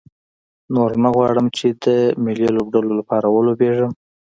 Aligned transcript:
نور 0.75 0.91
نه 1.03 1.09
غواړم 1.15 1.47
چې 1.57 1.67
د 1.83 1.85
ملي 2.23 2.47
لوبډلې 2.55 2.93
لپاره 2.99 3.27
ولوبېږم. 3.29 3.91